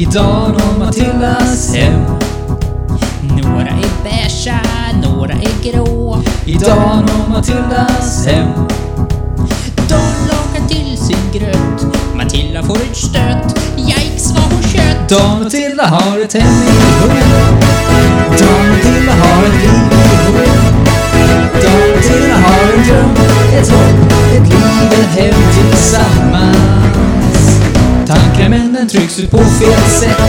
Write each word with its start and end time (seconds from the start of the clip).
Idag 0.00 0.52
når 0.52 0.78
Matildas 0.78 1.74
hem. 1.74 2.00
Några 3.22 3.68
är 3.68 3.90
beiga, 4.04 4.60
några 5.02 5.32
är 5.32 5.72
grå. 5.72 6.22
Idag 6.44 7.02
når 7.06 7.28
Matildas 7.28 8.26
hem. 8.26 8.48
De 9.88 10.00
lagar 10.28 10.68
till 10.68 10.98
sin 10.98 11.32
gröt. 11.32 11.86
Matilda 12.14 12.62
får 12.62 12.76
ett 12.76 12.96
stöt. 12.96 13.58
Yikes 13.78 14.32
vad 14.32 14.42
hon 14.42 14.62
kött. 14.62 15.08
Dan 15.08 15.42
Matilda 15.42 15.86
har 15.86 16.18
ett 16.18 16.32
hem 16.32 16.52
i 16.52 16.70
hugg. 17.00 17.22
Dan 18.38 18.68
Matilda 18.68 19.12
har 19.12 19.44
ett 19.44 19.54
liv 19.54 19.92
i 19.92 20.26
hugg. 20.26 20.48
Dan 21.62 21.90
Matilda 21.96 22.34
har 22.34 22.72
en 22.72 22.84
dröm, 22.84 23.10
ett 23.52 23.70
hopp, 23.70 24.12
ett 24.34 24.48
liv, 24.48 24.92
ett 24.92 25.20
hem 25.20 25.34
tillsammans. 25.54 26.69
Men 28.50 28.72
den 28.72 28.88
trycks 28.88 29.18
ut 29.18 29.30
på 29.30 29.38
fel 29.38 29.82
sätt. 29.82 30.22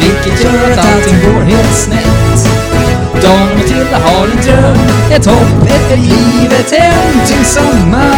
Vilket 0.00 0.44
gör 0.44 0.72
att 0.72 0.78
allting 0.78 1.32
går 1.34 1.42
helt 1.42 1.74
snett. 1.74 2.48
Dan 3.22 3.50
och 3.50 3.56
Matilda 3.56 3.98
har 3.98 4.24
en 4.24 4.42
dröm, 4.44 4.76
ett 5.10 5.26
hopp, 5.26 5.66
ett 5.66 5.98
liv, 5.98 6.52
ett 6.60 6.70
hem 6.70 7.26
tillsammans. 7.26 8.11